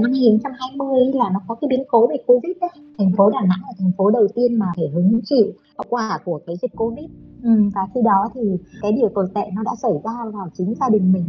[0.00, 2.70] năm 2020 là nó có cái biến cố về Covid đấy.
[2.98, 6.18] Thành phố Đà Nẵng là thành phố đầu tiên mà phải hứng chịu hậu quả
[6.24, 7.10] của cái dịch Covid.
[7.42, 8.40] Ừ, và khi đó thì
[8.82, 11.24] cái điều tồi tệ nó đã xảy ra vào chính gia đình mình.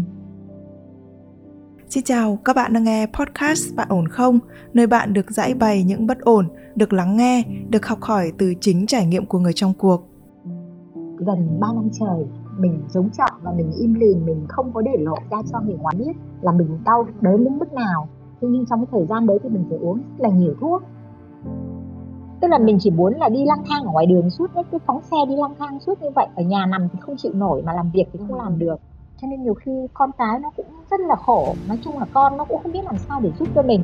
[1.89, 4.39] Xin chào, các bạn đang nghe podcast Bạn ổn không?
[4.73, 8.54] Nơi bạn được giải bày những bất ổn, được lắng nghe, được học hỏi từ
[8.61, 10.07] chính trải nghiệm của người trong cuộc.
[11.18, 12.25] Gần 3 năm trời,
[12.57, 15.75] mình chống chọi và mình im lìm, mình không có để lộ ra cho người
[15.75, 18.07] ngoài biết là mình đau đớn đến mức nào
[18.44, 20.83] thế nhưng trong cái thời gian đấy thì mình phải uống rất là nhiều thuốc.
[22.42, 24.79] Tức là mình chỉ muốn là đi lang thang ở ngoài đường suốt hết cái
[24.86, 26.28] phóng xe đi lang thang suốt như vậy.
[26.36, 28.75] Ở nhà nằm thì không chịu nổi mà làm việc thì không làm được.
[29.21, 31.54] Cho nên nhiều khi con cái nó cũng rất là khổ.
[31.68, 33.83] Nói chung là con nó cũng không biết làm sao để giúp cho mình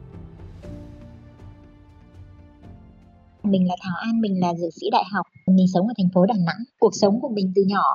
[3.43, 6.25] Mình là Thảo An, mình là dược sĩ đại học, mình sống ở thành phố
[6.25, 6.63] Đà Nẵng.
[6.79, 7.85] Cuộc sống của mình từ nhỏ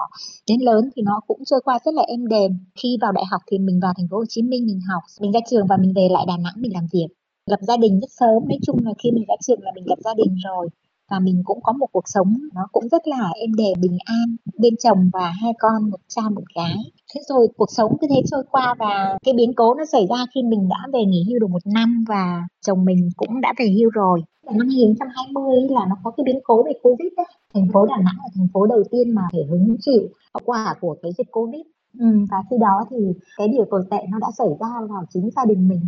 [0.48, 2.50] đến lớn thì nó cũng trôi qua rất là êm đềm.
[2.82, 5.32] Khi vào đại học thì mình vào thành phố Hồ Chí Minh mình học, mình
[5.32, 7.08] ra trường và mình về lại Đà Nẵng mình làm việc.
[7.50, 9.98] Lập gia đình rất sớm, nói chung là khi mình ra trường là mình lập
[10.04, 10.68] gia đình rồi
[11.10, 14.36] và mình cũng có một cuộc sống nó cũng rất là êm đềm bình an
[14.58, 16.76] bên chồng và hai con một cha một gái
[17.14, 20.16] thế rồi cuộc sống cứ thế trôi qua và cái biến cố nó xảy ra
[20.34, 23.66] khi mình đã về nghỉ hưu được một năm và chồng mình cũng đã về
[23.78, 24.22] hưu rồi
[24.54, 27.26] năm 2020 là nó có cái biến cố về Covid đấy.
[27.54, 30.02] Thành phố Đà Nẵng là thành phố đầu tiên mà phải hứng chịu
[30.34, 31.60] hậu quả của cái dịch Covid.
[31.98, 32.96] Ừ, và khi đó thì
[33.36, 35.80] cái điều tồi tệ nó đã xảy ra vào chính gia đình mình.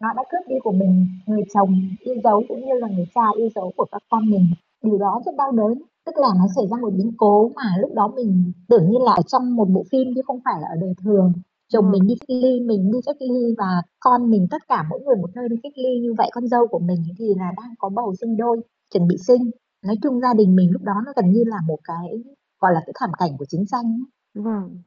[0.00, 3.22] Nó đã cướp đi của mình người chồng yêu dấu cũng như là người cha
[3.36, 4.46] yêu dấu của các con mình.
[4.86, 5.82] Điều đó rất đau đớn.
[6.06, 9.12] Tức là nó xảy ra một biến cố mà lúc đó mình tưởng như là
[9.12, 11.32] ở trong một bộ phim chứ không phải là ở đời thường.
[11.72, 15.00] Chồng mình đi cách ly mình đi cách ly và con mình tất cả mỗi
[15.00, 17.74] người một nơi đi cách ly như vậy con dâu của mình thì là đang
[17.78, 18.60] có bầu sinh đôi
[18.92, 19.50] chuẩn bị sinh.
[19.86, 22.22] Nói chung gia đình mình lúc đó nó gần như là một cái
[22.60, 24.04] gọi là cái thảm cảnh của chiến tranh
[24.34, 24.82] vâng.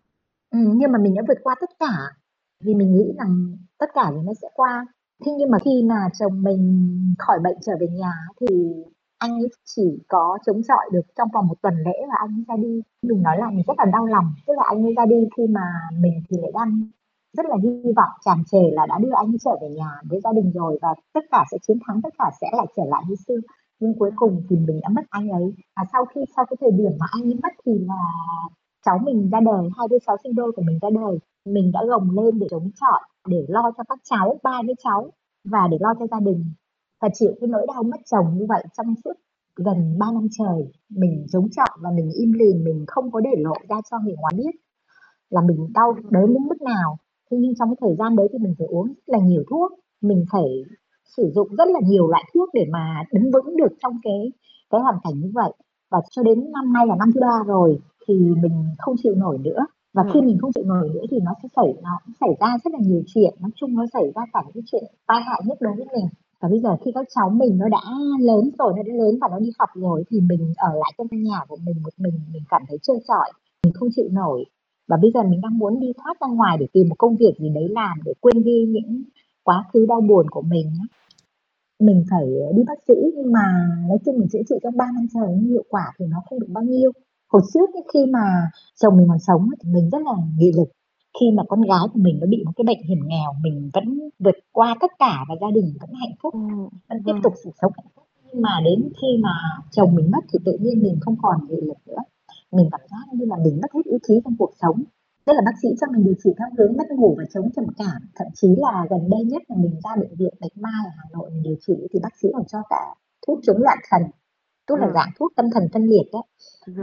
[0.51, 1.93] Ừ, nhưng mà mình đã vượt qua tất cả
[2.63, 4.85] vì mình nghĩ rằng tất cả thì nó sẽ qua.
[5.25, 6.89] Thế nhưng mà khi mà chồng mình
[7.19, 8.47] khỏi bệnh trở về nhà thì
[9.19, 12.43] anh ấy chỉ có chống chọi được trong vòng một tuần lễ và anh ấy
[12.47, 12.81] ra đi.
[13.01, 15.43] Mình nói là mình rất là đau lòng, tức là anh ấy ra đi khi
[15.47, 15.65] mà
[15.99, 16.71] mình thì lại đang
[17.37, 20.19] rất là hy vọng tràn trề là đã đưa anh ấy trở về nhà với
[20.23, 23.03] gia đình rồi và tất cả sẽ chiến thắng, tất cả sẽ lại trở lại
[23.09, 23.39] như xưa.
[23.79, 25.53] Nhưng cuối cùng thì mình đã mất anh ấy.
[25.75, 28.01] Và sau khi, sau cái thời điểm mà anh ấy mất thì là
[28.85, 31.17] cháu mình ra đời, hai đứa cháu sinh đôi của mình ra đời.
[31.45, 35.11] Mình đã gồng lên để chống chọi, để lo cho các cháu, ba đứa cháu
[35.43, 36.45] và để lo cho gia đình
[37.01, 39.13] và chịu cái nỗi đau mất chồng như vậy trong suốt
[39.55, 43.31] gần 3 năm trời mình chống chọi và mình im lìm mình không có để
[43.37, 44.55] lộ ra cho người ngoài biết
[45.29, 46.97] là mình đau đớn đến mức nào.
[47.31, 49.71] Thế nhưng trong cái thời gian đấy thì mình phải uống rất là nhiều thuốc
[50.01, 50.63] mình phải
[51.17, 54.31] sử dụng rất là nhiều loại thuốc để mà đứng vững được trong cái
[54.69, 55.51] cái hoàn cảnh như vậy.
[55.91, 59.37] Và cho đến năm nay là năm thứ ba rồi thì mình không chịu nổi
[59.37, 59.65] nữa.
[59.93, 60.25] Và khi ừ.
[60.25, 63.01] mình không chịu nổi nữa thì nó sẽ xảy nó xảy ra rất là nhiều
[63.07, 63.33] chuyện.
[63.39, 66.05] Nói chung nó xảy ra cả những chuyện tai hại nhất đối với mình
[66.41, 67.81] và bây giờ khi các cháu mình nó đã
[68.19, 71.07] lớn rồi, nó đã lớn và nó đi học rồi thì mình ở lại trong
[71.07, 73.31] căn nhà của mình một mình mình cảm thấy trơ trọi
[73.63, 74.45] mình không chịu nổi.
[74.87, 77.33] Và bây giờ mình đang muốn đi thoát ra ngoài để tìm một công việc
[77.39, 79.03] gì đấy làm để quên đi những
[79.43, 80.71] quá khứ đau buồn của mình
[81.79, 83.45] mình phải đi bác sĩ nhưng mà
[83.89, 86.39] nói chung mình chữa trị trong 3 năm trời nhưng hiệu quả thì nó không
[86.39, 86.91] được bao nhiêu.
[87.31, 88.49] Hồi trước khi mà
[88.81, 90.69] chồng mình còn sống thì mình rất là nghị lực
[91.19, 94.09] khi mà con gái của mình nó bị một cái bệnh hiểm nghèo mình vẫn
[94.19, 96.39] vượt qua tất cả và gia đình vẫn hạnh phúc ừ.
[96.89, 98.05] vẫn tiếp tục sự sống hạnh phúc.
[98.25, 99.33] Nhưng mà đến khi mà
[99.71, 102.03] chồng mình mất thì tự nhiên mình không còn nghị lực nữa.
[102.51, 104.83] Mình cảm giác như là mình mất hết ý chí trong cuộc sống.
[105.25, 107.65] Tức là bác sĩ cho mình điều trị theo hướng mất ngủ và chống trầm
[107.77, 108.01] cảm.
[108.15, 111.03] Thậm chí là gần đây nhất là mình ra bệnh viện bạch mai ở hà
[111.13, 112.95] nội mình điều trị thì bác sĩ còn cho cả
[113.27, 114.01] thuốc chống loạn thần
[114.69, 114.91] tức là ừ.
[114.93, 116.21] dạng thuốc tâm thần phân liệt đấy.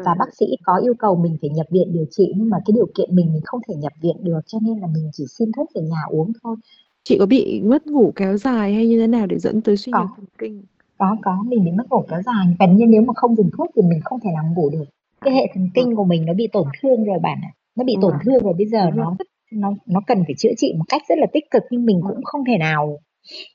[0.05, 2.73] Và bác sĩ có yêu cầu mình phải nhập viện điều trị nhưng mà cái
[2.75, 5.53] điều kiện mình mình không thể nhập viện được cho nên là mình chỉ xin
[5.57, 6.57] thuốc về nhà uống thôi.
[7.05, 9.93] Chị có bị mất ngủ kéo dài hay như thế nào để dẫn tới suy
[9.93, 10.63] nhược thần kinh?
[10.99, 12.57] Có có mình bị mất ngủ kéo dài.
[12.61, 14.85] Gần như nếu mà không dùng thuốc thì mình không thể nào ngủ được.
[15.21, 17.51] Cái hệ thần kinh của mình nó bị tổn thương rồi bạn ạ.
[17.77, 19.17] Nó bị tổn thương rồi bây giờ nó
[19.53, 22.25] nó nó cần phải chữa trị một cách rất là tích cực nhưng mình cũng
[22.25, 22.99] không thể nào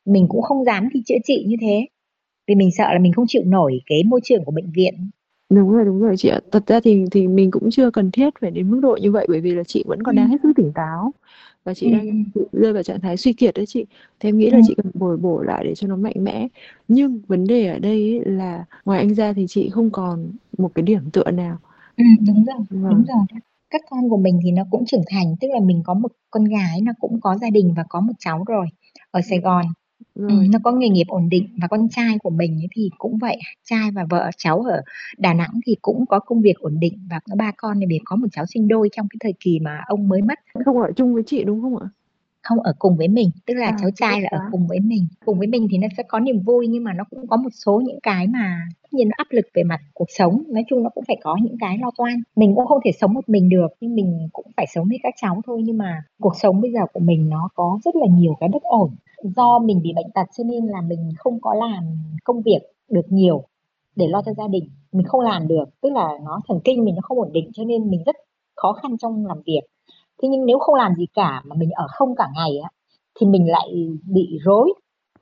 [0.06, 1.86] mình cũng không dám đi chữa trị như thế
[2.52, 5.10] vì mình sợ là mình không chịu nổi cái môi trường của bệnh viện
[5.50, 6.40] Đúng rồi, đúng rồi chị ạ.
[6.52, 9.26] Thật ra thì thì mình cũng chưa cần thiết phải đến mức độ như vậy
[9.30, 11.12] bởi vì là chị vẫn còn đang hết sức tỉnh táo
[11.64, 13.86] và chị Ừm, đang rơi vào trạng thái suy kiệt đấy chị.
[14.20, 14.62] Thì em nghĩ là Ừm.
[14.62, 16.48] chị cần bồi bổ lại để cho nó mạnh mẽ.
[16.88, 20.84] Nhưng vấn đề ở đây là ngoài anh ra thì chị không còn một cái
[20.84, 21.58] điểm tựa nào.
[21.98, 22.56] Ừm, đúng rồi,
[22.90, 23.06] đúng Vâng.
[23.06, 23.26] rồi.
[23.70, 26.44] Các con của mình thì nó cũng trưởng thành, tức là mình có một con
[26.44, 28.66] gái nó cũng có gia đình và có một cháu rồi
[29.12, 29.66] ở Sài Gòn.
[30.16, 30.32] Rồi.
[30.32, 33.18] Ừm, nó có nghề nghiệp ổn định và con trai của mình ấy thì cũng
[33.18, 33.38] vậy,
[33.70, 34.82] trai và vợ cháu ở
[35.18, 38.00] Đà Nẵng thì cũng có công việc ổn định và có 3 con này đều
[38.06, 40.40] có một cháu sinh đôi trong cái thời kỳ mà ông mới mất.
[40.66, 41.88] Không ở chung với chị, đúng không ạ?
[42.44, 44.48] Không, ở cùng với mình, tức là À, cháu tốt trai là ở quá.
[44.52, 45.06] cùng với mình.
[45.26, 47.50] Cùng với mình thì nó sẽ có niềm vui nhưng mà nó cũng có một
[47.66, 50.84] số những cái mà tất nhiên nó áp lực về mặt cuộc sống, nói chung
[50.84, 52.14] nó cũng phải có những cái lo toan.
[52.36, 55.14] Mình cũng không thể sống một mình được, nhưng mình cũng phải sống với các
[55.22, 58.38] cháu thôi, nhưng mà cuộc sống bây giờ của mình nó có rất là nhiều
[58.40, 58.90] cái bất ổn.
[59.24, 61.84] Do mình bị bệnh tật cho nên là mình không có làm
[62.24, 62.60] công việc
[62.90, 63.44] được nhiều
[63.96, 66.96] để lo cho gia đình, mình không làm được, tức là nó thần kinh mình
[66.96, 68.16] nó không ổn định cho nên mình rất
[68.56, 69.62] khó khăn trong làm việc.
[70.22, 72.70] Thế nhưng nếu không làm gì cả mà mình ở không cả ngày á,
[73.20, 73.70] thì mình lại
[74.06, 74.74] bị rối,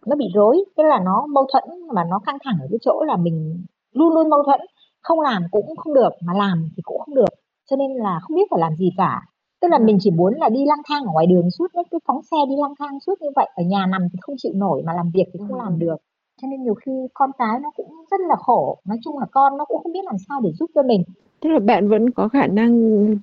[0.05, 1.63] nó bị rối, tức là nó mâu thuẫn
[1.93, 4.59] mà nó căng thẳng ở cái chỗ là mình luôn luôn mâu thuẫn,
[5.01, 7.29] không làm cũng không được, mà làm thì cũng không được,
[7.69, 9.21] cho nên là không biết phải làm gì cả.
[9.61, 11.97] Tức là mình chỉ muốn là đi lang thang ở ngoài đường suốt, nó cứ
[12.05, 14.81] phóng xe đi lang thang suốt như vậy, ở nhà nằm thì không chịu nổi
[14.85, 15.95] mà làm việc thì không làm được.
[16.41, 19.57] Cho nên nhiều khi con cái nó cũng rất là khổ, nói chung là con
[19.57, 21.03] nó cũng không biết làm sao để giúp cho mình.
[21.41, 22.71] Tức là bạn vẫn có khả năng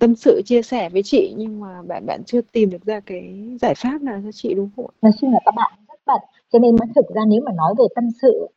[0.00, 3.22] tâm sự, chia sẻ với chị nhưng mà bạn bạn chưa tìm được ra cái
[3.60, 4.86] giải pháp nào cho chị, đúng không?
[5.02, 6.20] Nói chung là các bạn rất bận,
[6.52, 8.48] cho nên nói thực ra nếu mà nói về tâm sự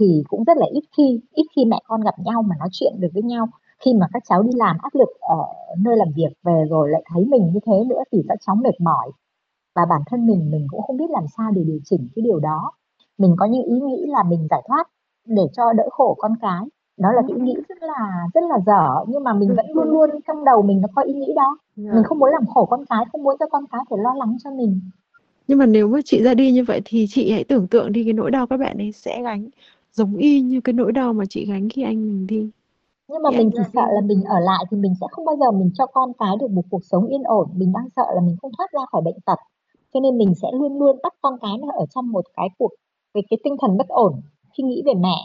[0.00, 2.92] thì cũng rất là ít khi, ít khi mẹ con gặp nhau mà nói chuyện
[2.98, 3.48] được với nhau.
[3.84, 5.44] Khi mà các cháu đi làm áp lực ở
[5.78, 8.80] nơi làm việc về rồi lại thấy mình như thế nữa thì các cháu mệt
[8.80, 9.10] mỏi.
[9.74, 12.38] Và bản thân mình, mình cũng không biết làm sao để điều chỉnh cái điều
[12.38, 12.72] đó.
[13.18, 14.88] Mình có những ý nghĩ là mình giải thoát
[15.26, 16.64] để cho đỡ khổ con cái,
[16.98, 19.88] đó là cái ý nghĩ rất là rất là dở, nhưng mà mình vẫn luôn
[19.88, 21.58] luôn trong đầu mình nó có ý nghĩ đó.
[21.76, 21.90] Dạ.
[21.94, 24.36] Mình không muốn làm khổ con cái, không muốn cho con cái phải lo lắng
[24.44, 24.80] cho mình.
[25.48, 28.04] Nhưng mà nếu mà chị ra đi như vậy thì chị hãy tưởng tượng đi
[28.04, 29.48] cái nỗi đau các bạn ấy sẽ gánh
[29.92, 32.50] giống y như cái nỗi đau mà chị gánh khi anh mình đi.
[33.08, 35.06] Nhưng mà Thì mình chỉ ra sợ đi là mình ở lại thì mình sẽ
[35.10, 37.88] không bao giờ mình cho con cái được một cuộc sống yên ổn, mình đang
[37.96, 39.38] sợ là mình không thoát ra khỏi bệnh tật.
[39.94, 42.70] Cho nên mình sẽ luôn luôn bắt con cái nó ở trong một cái cuộc
[43.14, 44.12] về cái tinh thần bất ổn
[44.56, 45.16] khi nghĩ về mẹ.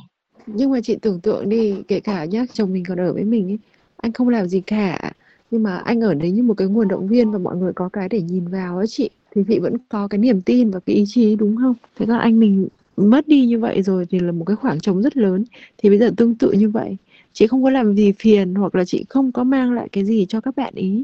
[0.46, 3.52] Nhưng mà chị tưởng tượng đi, kể cả nhá, chồng mình còn ở với mình
[3.52, 3.60] ấy,
[3.98, 5.14] anh không làm gì cả,
[5.52, 7.90] nhưng mà anh ở đấy như một cái nguồn động viên và mọi người có
[7.94, 10.96] cái để nhìn vào á chị, thì chị vẫn có cái niềm tin và cái
[10.96, 11.74] ý chí đúng không?
[11.96, 15.02] Thế còn anh mình mất đi như vậy rồi thì là một cái khoảng trống
[15.02, 15.44] rất lớn.
[15.78, 16.98] Thì bây giờ tương tự như vậy,
[17.34, 20.26] chị không có làm gì phiền hoặc là chị không có mang lại cái gì
[20.30, 21.04] cho các bạn ý.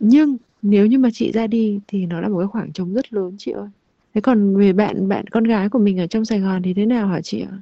[0.00, 3.12] Nhưng nếu như mà chị ra đi thì nó là một cái khoảng trống rất
[3.12, 3.68] lớn chị ơi.
[4.14, 6.86] Thế còn về bạn bạn con gái của mình ở trong Sài Gòn thì thế
[6.86, 7.58] nào hả chị ạ?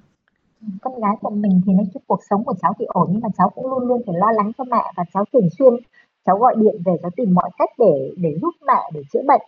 [0.82, 3.28] Con gái của mình thì nói chung cuộc sống của cháu thì ổn nhưng mà
[3.38, 5.72] cháu cũng luôn luôn phải lo lắng cho mẹ và cháu thường xuyên
[6.26, 9.40] cháu gọi điện về cháu tìm mọi cách để để giúp mẹ để chữa bệnh.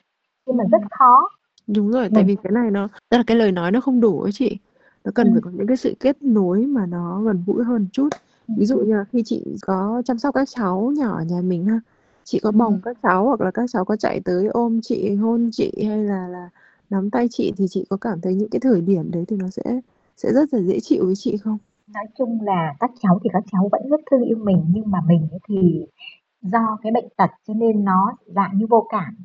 [0.47, 1.29] Nhưng mà rất khó.
[1.67, 4.01] Đúng rồi, tại Mình vì cái này nó tức là cái lời nói nó không
[4.01, 4.59] đủ ấy chị.
[5.05, 5.41] Nó cần phải Ừm.
[5.45, 8.09] có những cái sự kết nối mà nó gần gũi hơn chút.
[8.49, 11.65] Ví dụ như là khi chị có chăm sóc các cháu nhỏ ở nhà mình
[11.67, 11.81] ha,
[12.25, 15.51] chị có bồng các cháu hoặc là các cháu có chạy tới ôm chị, hôn
[15.53, 16.51] chị hay là là
[16.91, 19.49] nắm tay chị thì chị có cảm thấy những cái thời điểm đấy thì nó
[19.49, 19.63] sẽ
[20.17, 21.59] sẽ rất là dễ chịu với chị không?
[21.95, 24.99] Nói chung là các cháu thì các cháu vẫn rất thương yêu mình, nhưng mà
[25.07, 25.87] mình thì
[26.43, 29.17] do cái bệnh tật cho nên nó dạng như vô cảm.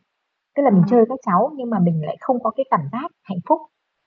[0.55, 0.87] Tức là mình Ờ.
[0.87, 3.61] chơi các cháu nhưng mà mình lại không có cái cảm giác hạnh phúc.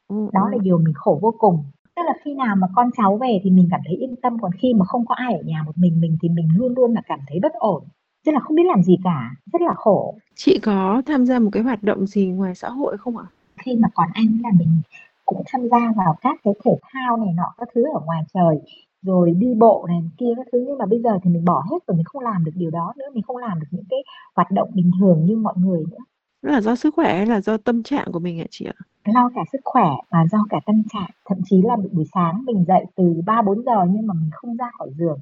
[0.08, 0.64] Ừm, Đó là ừm.
[0.64, 1.64] điều mình khổ vô cùng.
[1.96, 4.50] Tức là khi nào mà con cháu về thì mình cảm thấy yên tâm, còn
[4.52, 7.02] khi mà không có ai ở nhà một mình mình thì mình luôn luôn là
[7.06, 7.84] cảm thấy bất ổn,
[8.26, 10.14] tức là không biết làm gì cả, rất là khổ.
[10.36, 13.24] Chị có tham gia một cái hoạt động gì ngoài xã hội không ạ?
[13.56, 14.80] Khi mà còn anh là mình
[15.24, 18.60] cũng tham gia vào các cái thể thao này nọ các thứ ở ngoài trời,
[19.02, 21.78] rồi đi bộ này kia các thứ, nhưng mà bây giờ thì mình bỏ hết
[21.86, 23.98] rồi, mình không làm được điều đó nữa, mình không làm được những cái
[24.36, 26.04] hoạt động bình thường như mọi người nữa.
[26.44, 28.78] Đó là do sức khỏe hay là do tâm trạng của mình hả chị ạ?
[29.14, 32.64] Lo cả sức khỏe và do cả tâm trạng, thậm chí là buổi sáng mình
[32.68, 35.18] dậy từ 3-4 giờ nhưng mà mình không ra khỏi giường,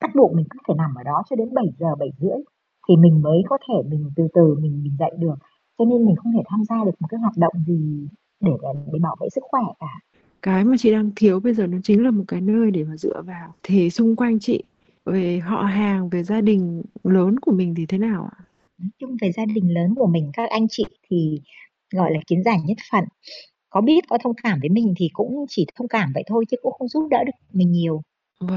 [0.00, 2.42] bắt buộc mình cứ phải nằm ở đó cho đến 7 giờ, 7:30
[2.88, 5.34] thì mình mới có thể mình từ từ mình mình dậy được.
[5.78, 8.08] Cho nên mình không thể tham gia được một cái hoạt động gì
[8.40, 8.52] để
[8.92, 10.00] để bảo vệ sức khỏe cả.
[10.42, 12.96] Cái mà chị đang thiếu bây giờ nó chính là một cái nơi để mà
[12.96, 13.54] dựa vào.
[13.62, 14.64] Thì xung quanh chị,
[15.04, 18.44] về họ hàng, về gia đình lớn của mình thì thế nào ạ?
[18.98, 21.40] Chung về gia đình lớn của mình, các anh chị thì,
[21.94, 23.04] gọi là, kiến giải nhất phận.
[23.70, 26.56] Có biết, có thông cảm với mình thì cũng chỉ thông cảm vậy thôi chứ
[26.62, 28.02] cũng không giúp đỡ được mình nhiều.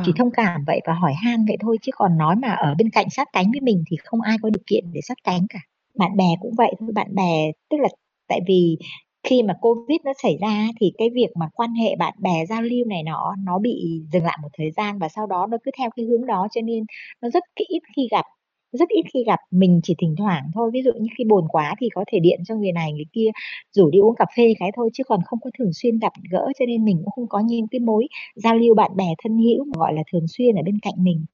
[0.02, 0.16] Chỉ Vâng.
[0.18, 3.10] thông cảm vậy và hỏi han vậy thôi chứ còn nói mà ở bên cạnh
[3.12, 5.60] sát cánh với mình thì không ai có điều kiện để sát cánh cả.
[6.00, 7.90] Bạn bè cũng vậy thôi, bạn bè tức là
[8.28, 8.78] tại vì
[9.30, 12.62] khi mà covid nó xảy ra thì cái việc mà quan hệ bạn bè giao
[12.62, 15.72] lưu này nó nó bị dừng lại một thời gian và sau đó nó cứ
[15.78, 16.84] theo cái hướng đó cho nên
[17.22, 18.26] nó rất ít khi gặp
[18.78, 21.76] rất ít khi gặp mình chỉ thỉnh thoảng thôi ví dụ như khi buồn quá
[21.80, 23.30] thì có thể điện cho người này người kia
[23.72, 26.48] rủ đi uống cà phê cái thôi chứ còn không có thường xuyên gặp gỡ
[26.60, 29.66] cho nên mình cũng không có những cái mối giao lưu bạn bè thân hữu
[29.66, 31.26] mà gọi là thường xuyên ở bên cạnh mình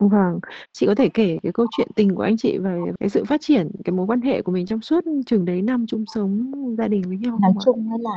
[0.00, 0.40] Vâng,
[0.72, 3.40] chị có thể kể cái câu chuyện tình của anh chị về cái sự phát
[3.40, 6.88] triển cái mối quan hệ của mình trong suốt chừng đấy năm chung sống gia
[6.88, 7.64] đình với nhau nói không ạ?
[7.64, 8.10] chung là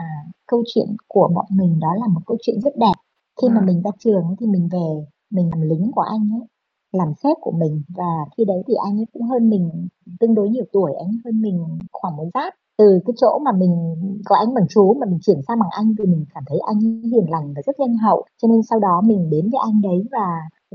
[0.48, 2.94] câu chuyện của bọn mình đó là một câu chuyện rất đẹp
[3.42, 3.66] khi mà Vâng.
[3.66, 6.48] mình ra trường thì mình về mình làm lính của anh ấy
[6.94, 7.82] làm sếp của mình.
[7.90, 9.88] Và khi đấy thì anh ấy cũng hơn mình
[10.20, 12.54] tương đối nhiều tuổi, anh hơn mình khoảng một giáp.
[12.78, 13.96] Từ cái chỗ mà mình
[14.26, 16.80] có anh bằng chú mà mình chuyển sang bằng anh thì mình cảm thấy anh
[16.80, 18.26] hiền lành và rất nhân hậu.
[18.42, 20.28] Cho nên sau đó mình đến với anh đấy và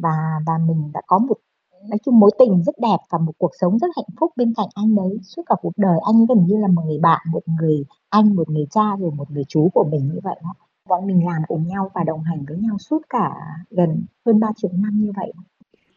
[0.03, 1.37] và và mình đã có một,
[1.89, 4.69] nói chung mối tình rất đẹp và một cuộc sống rất hạnh phúc bên cạnh
[4.75, 5.19] anh đấy.
[5.23, 8.49] Suốt cả cuộc đời anh gần như là một người bạn, một người anh, một
[8.51, 10.55] người cha rồi một người chú của mình như vậy đó.
[10.89, 13.31] Bọn mình làm cùng nhau và đồng hành với nhau suốt cả
[13.71, 15.33] gần hơn ba chục năm như vậy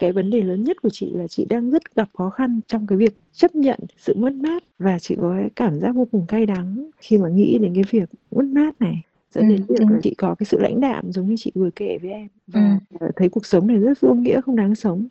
[0.01, 2.87] cái vấn đề lớn nhất của chị là chị đang rất gặp khó khăn trong
[2.87, 6.25] cái việc chấp nhận sự mất mát và chị có cái cảm giác vô cùng
[6.27, 9.01] cay đắng khi mà nghĩ đến cái việc mất mát này
[9.33, 9.89] dẫn Ừ, đến việc đúng.
[9.89, 12.79] là chị có cái sự lãnh đạm giống như chị vừa kể với em và
[12.99, 13.07] Ừ.
[13.15, 15.07] thấy cuộc sống này rất vô nghĩa không đáng sống.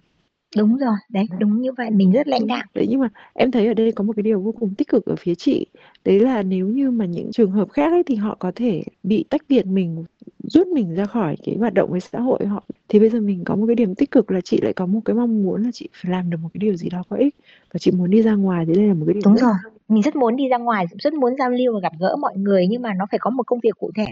[0.56, 3.66] đúng rồi đấy đúng như vậy mình rất lãnh đạm Đấy nhưng mà em thấy
[3.66, 5.66] ở đây có một cái điều vô cùng tích cực ở phía chị
[6.04, 9.24] đấy là nếu như mà những trường hợp khác ấy thì họ có thể bị
[9.30, 10.04] tách biệt mình
[10.42, 13.44] rút mình ra khỏi cái hoạt động với xã hội họ thì bây giờ mình
[13.44, 15.70] có một cái điểm tích cực là chị lại có một cái mong muốn là
[15.72, 17.34] chị phải làm được một cái điều gì đó có ích
[17.72, 19.54] và chị muốn đi ra ngoài thì đây là một cái điều đúng rất rồi.
[19.88, 22.66] mình rất muốn đi ra ngoài rất muốn giao lưu và gặp gỡ mọi người
[22.66, 24.06] nhưng mà nó phải có một công việc cụ thể.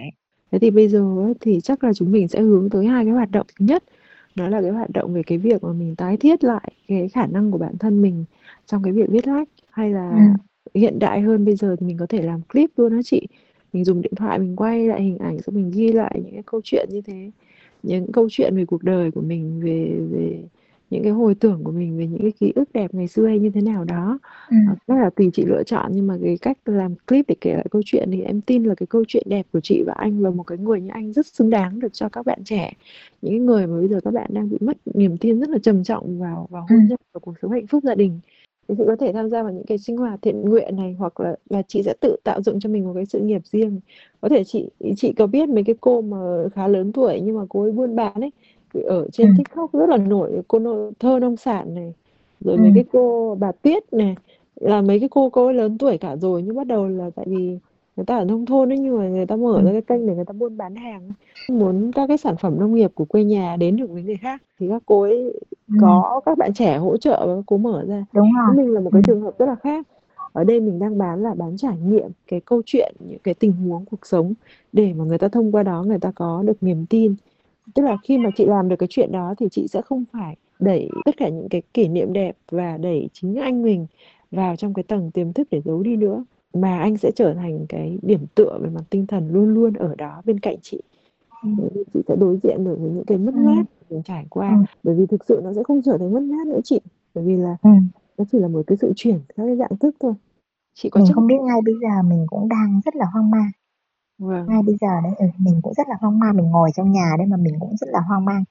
[0.53, 3.13] Thế thì bây giờ ấy, thì chắc là chúng mình sẽ hướng tới hai cái
[3.13, 3.47] hoạt động.
[3.59, 3.85] Thứ nhất
[4.35, 7.27] nó là cái hoạt động về cái việc mà mình tái thiết lại cái khả
[7.27, 8.25] năng của bản thân mình
[8.67, 10.81] trong cái việc viết lách hay là ừ.
[10.81, 11.45] hiện đại hơn.
[11.45, 13.27] Bây giờ thì mình có thể làm clip luôn đó chị.
[13.73, 16.43] Mình dùng điện thoại mình quay lại hình ảnh xong mình ghi lại những cái
[16.47, 17.31] câu chuyện như thế
[17.83, 20.43] những câu chuyện về cuộc đời của mình về về
[20.91, 23.39] những cái hồi tưởng của mình về những cái ký ức đẹp ngày xưa hay
[23.39, 24.19] như thế nào đó
[24.51, 24.57] Ừ.
[24.69, 27.55] Ờ, rất là tùy chị lựa chọn nhưng mà cái cách làm clip để kể
[27.55, 30.21] lại câu chuyện thì em tin là cái câu chuyện đẹp của chị và anh
[30.23, 32.73] và một cái người như anh rất xứng đáng được cho các bạn trẻ
[33.23, 35.85] những người mà bây giờ các bạn đang bị mất niềm tin rất là trầm
[35.85, 36.87] trọng vào vào hôn Ừ.
[36.89, 38.21] nhân và cuộc sống hạnh phúc gia đình
[38.69, 41.21] thì chị có thể tham gia vào những cái sinh hoạt thiện nguyện này hoặc
[41.21, 43.81] là là chị sẽ tự tạo dựng cho mình một cái sự nghiệp riêng
[44.21, 46.17] có thể chị chị có biết mấy cái cô mà
[46.55, 48.31] khá lớn tuổi nhưng mà cô ấy buôn bán ấy
[48.85, 49.29] ở trên Ừ.
[49.35, 51.95] TikTok rất là nổi cô nô, thơ nông sản này
[52.41, 52.63] rồi Ừ.
[52.63, 54.17] mấy cái cô bà Tuyết này
[54.57, 57.27] là mấy cái cô cô ấy lớn tuổi cả rồi nhưng bắt đầu là tại
[57.29, 57.59] vì
[57.99, 59.65] người ta ở nông thôn ấy nhưng mà người ta mở Ừ.
[59.65, 61.09] ra cái kênh để người ta buôn bán hàng.
[61.49, 64.43] Muốn các cái sản phẩm nông nghiệp của quê nhà đến được với người khác.
[64.61, 65.33] Thì các cô ấy
[65.69, 65.75] Ừ.
[65.81, 68.05] có các bạn trẻ hỗ trợ và các cô mở ra.
[68.13, 68.57] Đúng rồi.
[68.57, 68.97] Mình là một ừ.
[68.97, 69.87] cái trường hợp rất là khác.
[70.33, 73.53] Ở đây mình đang bán là bán trải nghiệm cái câu chuyện những cái tình
[73.53, 74.35] huống cuộc sống
[74.73, 77.15] để mà người ta thông qua đó người ta có được niềm tin.
[77.75, 80.37] Tức là khi mà chị làm được cái chuyện đó thì chị sẽ không phải
[80.61, 83.87] đẩy tất cả những cái kỷ niệm đẹp và đẩy chính anh mình
[84.31, 86.25] vào trong cái tầng tiềm thức để giấu đi nữa
[86.55, 89.95] mà anh sẽ trở thành cái điểm tựa về mặt tinh thần luôn luôn ở
[89.99, 90.81] đó bên cạnh chị.
[91.43, 91.49] Ừ.
[91.95, 93.41] Chị sẽ đối diện được với những cái mất Ừ.
[93.41, 94.49] mát mình trải qua.
[94.49, 94.65] Ừ.
[94.83, 96.81] bởi vì thực sự nó sẽ không trở thành mất mát nữa chị.
[97.15, 97.71] Bởi vì là Ừ.
[98.19, 100.15] nó chỉ là một cái sự chuyển các cái dạng thức thôi.
[100.75, 103.31] Chị có mình chấp không biết ngay bây giờ mình cũng đang rất là hoang
[103.31, 103.51] mang.
[104.19, 104.47] Vâng.
[104.49, 106.37] Ngay bây giờ đấy ừ, mình cũng rất là hoang mang.
[106.37, 108.45] Mình ngồi trong nhà đấy mà mình cũng rất là hoang mang.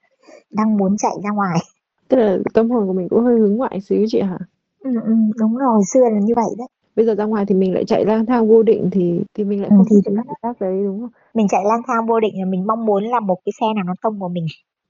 [0.52, 1.60] Đang muốn chạy ra ngoài.
[2.08, 4.38] Tức là tâm hồn của mình cũng hơi hướng ngoại xíu chị hả
[4.80, 7.74] ừ, ừ, đúng rồi xưa là như vậy đấy bây giờ ra ngoài thì mình
[7.74, 10.26] lại chạy lang thang vô định thì thì mình lại ừ, không thì cái đúng
[10.28, 13.04] cảm giác đấy đúng không mình chạy lang thang vô định là mình mong muốn
[13.04, 14.46] là một cái xe nào nó tông vào mình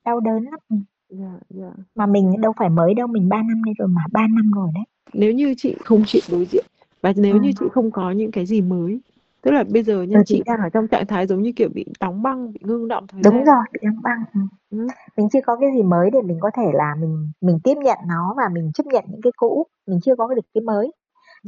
[0.05, 0.75] đau đớn lắm ừ.
[1.09, 4.21] dạ dạ mà mình đâu phải mới đâu mình 3 năm đây rồi mà 3
[4.21, 4.83] năm rồi đấy
[5.13, 6.65] nếu như chị không chịu đối diện
[7.01, 7.39] và nếu ừ.
[7.39, 8.99] như chị không có những cái gì mới
[9.41, 11.51] tức là bây giờ nha ừ, thì chị đang ở trong trạng thái giống như
[11.55, 14.39] kiểu bị đóng băng bị ngưng động thời đúng gian rồi bị đóng băng ừ.
[14.71, 14.87] ừ.
[15.17, 17.97] mình chưa có cái gì mới để mình có thể là mình mình tiếp nhận
[18.07, 20.91] nó và mình chấp nhận những cái cũ mình chưa có được cái mới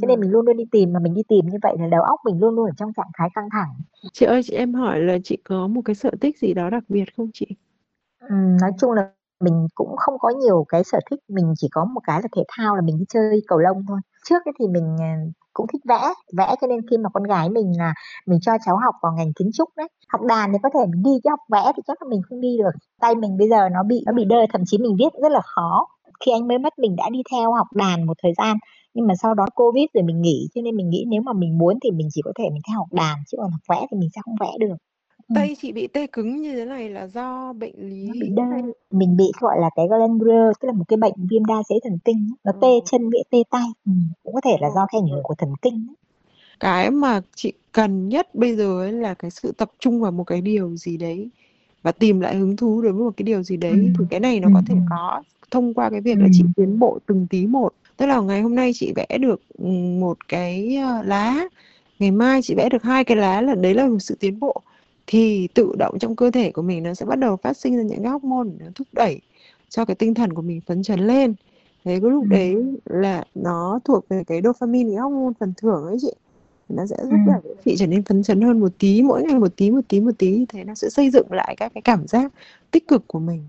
[0.01, 2.01] cho nên mình luôn luôn đi tìm mà mình đi tìm như vậy là đầu
[2.03, 3.70] óc mình luôn luôn ở trong trạng thái căng thẳng.
[4.13, 6.84] Chị ơi chị em hỏi là chị có một cái sở thích gì đó đặc
[6.89, 7.48] biệt không chị?
[8.29, 9.10] Ừm, nói chung là
[9.44, 12.44] mình cũng không có nhiều cái sở thích mình chỉ có một cái là thể
[12.48, 14.00] thao là mình đi chơi cầu lông thôi.
[14.29, 15.15] Trước ấy thì mình à,
[15.53, 16.01] cũng thích vẽ
[16.38, 17.94] vẽ cho nên khi mà con gái mình là
[18.25, 19.88] mình cho cháu học vào ngành kiến trúc đấy.
[20.08, 22.41] Học đàn thì có thể mình đi chứ học vẽ thì chắc là mình không
[22.41, 22.72] đi được.
[23.01, 25.41] Tay mình bây giờ nó bị nó bị đơ thậm chí mình viết rất là
[25.44, 25.88] khó.
[26.25, 28.58] Khi anh mới mất mình đã đi theo học đàn một thời gian
[28.93, 31.58] nhưng mà sau đó covid rồi mình nghỉ cho nên mình nghĩ nếu mà mình
[31.58, 33.98] muốn thì mình chỉ có thể mình theo học đàn chứ còn học vẽ thì
[33.98, 34.75] mình sẽ không vẽ được
[35.27, 35.34] Ừ.
[35.36, 37.75] tay chị bị tê cứng như thế này là do bệnh
[38.12, 41.13] bị lý đơ hay mình bị gọi là cái Guillain-Barré tức là một cái bệnh
[41.29, 42.79] viêm đa dế thần kinh nó tê Ờ.
[42.86, 43.91] chân bị tê tay ừ.
[44.24, 45.96] cũng có thể là do cái ảnh hưởng của thần kinh đấy.
[46.60, 50.24] cái mà chị cần nhất bây giờ ấy là cái sự tập trung vào một
[50.24, 51.29] cái điều gì đấy
[51.84, 53.88] và tìm lại hứng thú đối với một cái điều gì đấy ừ.
[54.00, 57.00] thì cái này nó có thể có thông qua cái việc là chị tiến bộ
[57.05, 59.41] từng tí một tức là ngày hôm nay chị vẽ được
[60.00, 61.48] một cái lá.
[62.00, 64.62] Ngày mai chị vẽ được hai cái lá là đấy là một sự tiến bộ.
[65.08, 67.84] Thì tự động trong cơ thể của mình nó sẽ bắt đầu phát sinh ra
[67.84, 69.22] những cái hormone nó thúc đẩy
[69.70, 71.34] cho cái tinh thần của mình phấn chấn lên.
[71.86, 72.27] Thế cái lúc ừ.
[72.29, 76.12] đấy là nó thuộc về cái dopamine cái hormone phần thưởng ấy chị.
[76.70, 77.56] Nó sẽ giúp ừ.
[77.65, 80.18] chị trở nên phấn chấn hơn một tí mỗi ngày một tí một tí một
[80.18, 80.46] tí.
[80.50, 82.32] Thế nó sẽ xây dựng lại các cái cảm giác
[82.72, 83.44] tích cực của mình.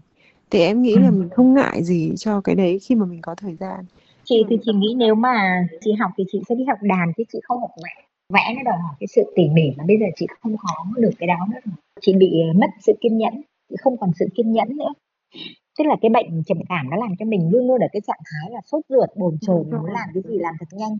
[0.50, 1.00] Thì em nghĩ ừ.
[1.00, 3.84] là mình không ngại gì cho cái đấy khi mà mình có thời gian
[4.30, 7.22] chị thì chị nghĩ nếu mà chị học thì chị sẽ đi học đàn chứ
[7.32, 7.94] chị không học vẽ.
[8.34, 11.10] Vẽ nó đòi hỏi cái sự tỉ mỉ mà bây giờ chị không có được
[11.18, 14.76] cái đó nữa chị bị mất sự kiên nhẫn chị không còn sự kiên nhẫn
[14.76, 14.92] nữa.
[15.78, 18.20] Tức là cái bệnh trầm cảm nó làm cho mình luôn luôn ở cái trạng
[18.24, 20.98] thái là sốt ruột bồn chồn muốn làm cái gì làm thật nhanh.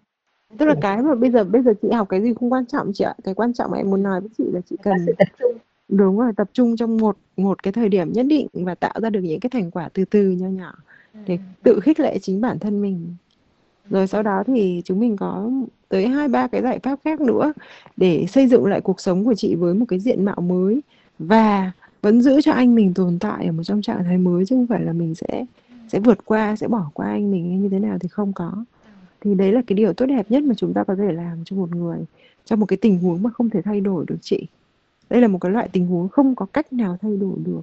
[0.58, 2.90] Tức là cái mà bây giờ bây giờ chị học cái gì không quan trọng
[2.94, 3.14] chị ạ.
[3.24, 5.52] Cái quan trọng mà em muốn nói với chị là chị cần sự tập trung.
[5.88, 9.10] Đúng rồi tập trung trong một một cái thời điểm nhất định và tạo ra
[9.10, 10.74] được những cái thành quả từ từ nho nhỏ
[11.26, 11.42] để ừ.
[11.62, 13.14] tự khích lệ chính bản thân mình.
[13.90, 15.50] Rồi sau đó thì chúng mình có
[15.88, 17.52] tới hai ba cái giải pháp khác nữa
[17.96, 20.80] để xây dựng lại cuộc sống của chị với một cái diện mạo mới.
[21.18, 24.56] Và vẫn giữ cho anh mình tồn tại ở một trong trạng thái mới chứ
[24.56, 25.44] không phải là mình sẽ
[25.88, 28.64] sẽ vượt qua sẽ bỏ qua anh mình như thế nào thì không có.
[29.20, 31.56] Thì đấy là cái điều tốt đẹp nhất mà chúng ta có thể làm cho
[31.56, 31.98] một người
[32.44, 34.46] trong một cái tình huống mà không thể thay đổi được chị.
[35.10, 37.62] Đây là một cái loại tình huống không có cách nào thay đổi được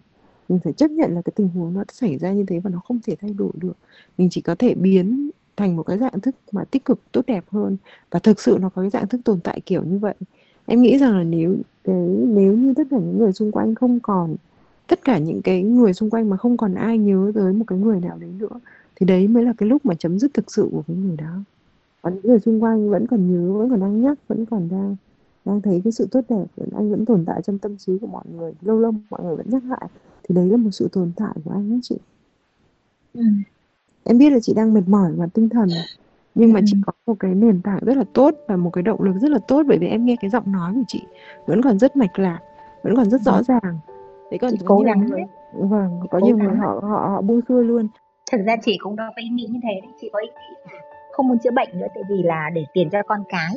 [0.49, 2.79] mình phải chấp nhận là cái tình huống nó xảy ra như thế và nó
[2.79, 3.77] không thể thay đổi được.
[4.17, 7.43] Mình chỉ có thể biến thành một cái dạng thức mà tích cực, tốt đẹp
[7.51, 7.77] hơn.
[8.11, 10.15] Và thực sự nó có cái dạng thức tồn tại kiểu như vậy.
[10.65, 11.95] Em nghĩ rằng là nếu cái
[12.27, 14.35] nếu như tất cả những người xung quanh không còn,
[14.87, 17.79] tất cả những cái người xung quanh mà không còn ai nhớ tới một cái
[17.79, 18.59] người nào đấy nữa,
[18.95, 21.39] thì đấy mới là cái lúc mà chấm dứt thực sự của cái người đó.
[22.01, 24.95] Còn những người xung quanh vẫn còn nhớ, vẫn còn đang nhắc, vẫn còn đang
[25.47, 28.23] đang thấy cái sự tốt đẹp anh vẫn tồn tại trong tâm trí của mọi
[28.35, 29.87] người lâu lâu mọi người vẫn nhắc lại
[30.23, 31.97] thì đấy là một sự tồn tại của anh đó chị
[33.13, 33.23] ừ.
[34.03, 35.69] em biết là chị đang mệt mỏi và tinh thần
[36.35, 36.63] nhưng mà ừ.
[36.67, 39.31] chị có một cái nền tảng rất là tốt và một cái động lực rất
[39.31, 41.01] là tốt bởi vì em nghe cái giọng nói của chị
[41.45, 42.39] vẫn còn rất mạch lạc
[42.83, 43.43] vẫn còn rất rõ ừ.
[43.47, 43.79] ràng
[44.31, 45.21] đấy còn chị cố gắng người,
[45.53, 47.87] vâng có nhiều người họ họ họ buông xuôi luôn
[48.31, 50.71] thực ra chị cũng có ý nghĩ như thế đấy chị có ý nghĩ
[51.11, 53.51] không muốn chữa bệnh nữa tại vì là để tiền cho con cái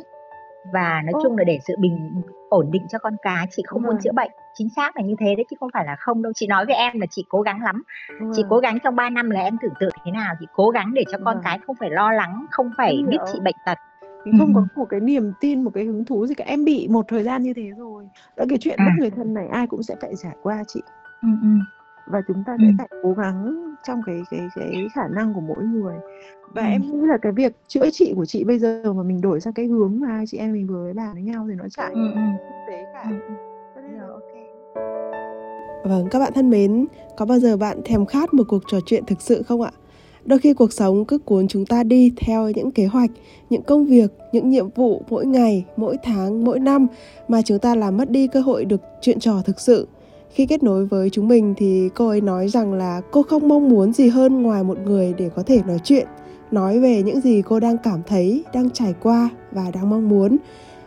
[0.65, 1.21] và nói Ô.
[1.23, 4.31] chung là để sự bình ổn định cho con cái chị không muốn chữa bệnh.
[4.55, 6.33] Chính xác là như thế đấy chứ không phải là không đâu.
[6.35, 7.83] Chị nói với em là chị cố gắng lắm.
[8.21, 8.27] Ừ.
[8.37, 10.35] chị cố gắng trong 3 năm là em tưởng tượng thế nào?
[10.41, 13.39] Chị cố gắng để cho con cái không phải lo lắng không phải biết chị
[13.43, 13.79] bệnh tật.
[14.39, 16.45] Không có một cái niềm tin một cái hứng thú gì cả.
[16.45, 18.09] Em bị một thời gian như thế rồi.
[18.37, 18.85] Đó cái chuyện à.
[18.85, 20.81] mất người thân này ai cũng sẽ phải trải qua chị.
[21.23, 21.49] Ừ, ừ.
[22.11, 22.73] Và chúng ta sẽ ừ.
[22.79, 25.97] phải cố gắng trong cái cái cái khả năng của mỗi người
[26.55, 26.69] và ừ.
[26.69, 29.53] em nghĩ là cái việc chữa trị của chị bây giờ mà mình đổi sang
[29.53, 32.11] cái hướng mà chị em mình vừa mới bàn với nhau thì nó chạy ừ.
[32.69, 33.35] tế cả ừ.
[35.85, 39.05] Vâng, các bạn thân mến, có bao giờ bạn thèm khát một cuộc trò chuyện
[39.07, 39.71] thực sự không ạ?
[40.25, 43.11] Đôi khi cuộc sống cứ cuốn chúng ta đi theo những kế hoạch,
[43.51, 46.87] những công việc, những nhiệm vụ mỗi ngày, mỗi tháng, mỗi năm
[47.29, 49.89] mà chúng ta làm mất đi cơ hội được chuyện trò thực sự.
[50.31, 53.69] Khi kết nối với chúng mình thì cô ấy nói rằng là cô không mong
[53.69, 56.07] muốn gì hơn ngoài một người để có thể nói chuyện,
[56.51, 60.37] nói về những gì cô đang cảm thấy, đang trải qua và đang mong muốn.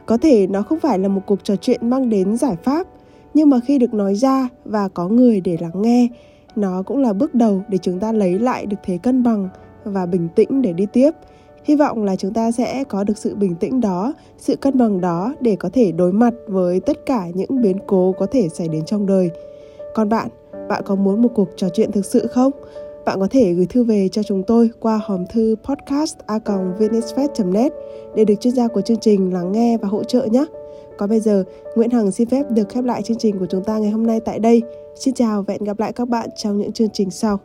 [0.05, 2.87] Có thể nó không phải là một cuộc trò chuyện mang đến giải pháp,
[3.33, 6.07] nhưng mà khi được nói ra và có người để lắng nghe,
[6.55, 9.49] nó cũng là bước đầu để chúng ta lấy lại được thế cân bằng
[9.83, 11.11] và bình tĩnh để đi tiếp
[11.63, 15.01] hy vọng là chúng ta sẽ có được sự bình tĩnh đó sự cân bằng
[15.01, 18.67] đó để có thể đối mặt với tất cả những biến cố có thể xảy
[18.67, 19.29] đến trong đời
[19.95, 20.29] còn bạn
[20.69, 22.51] bạn có muốn một cuộc trò chuyện thực sự không
[23.05, 26.39] bạn có thể gửi thư về cho chúng tôi qua hòm thư podcast a
[27.45, 27.73] net
[28.15, 30.45] để được chuyên gia của chương trình lắng nghe và hỗ trợ nhé.
[30.97, 31.43] Còn bây giờ,
[31.75, 34.19] Nguyễn Hằng xin phép được khép lại chương trình của chúng ta ngày hôm nay
[34.19, 34.61] tại đây.
[34.95, 37.39] Xin chào và hẹn gặp lại các bạn trong những chương trình sau.